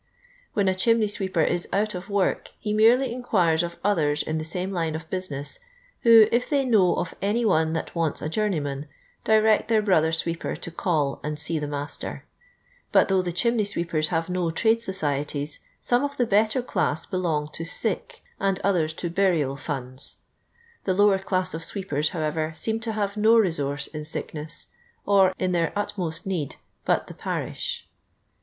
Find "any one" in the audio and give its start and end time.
7.21-7.73